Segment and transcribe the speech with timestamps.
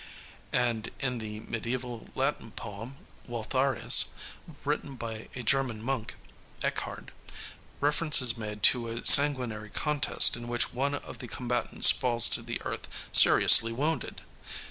[0.55, 2.97] And in the mediæval Latin poem,
[3.29, 4.05] Waltharius,
[4.65, 6.15] written by a German monk,
[6.63, 7.11] Ekkehard,
[7.79, 12.41] reference is made to a sanguinary contest in which one of the combatants falls to
[12.41, 14.23] the earth seriously wounded.